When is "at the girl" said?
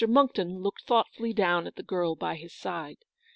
1.67-2.15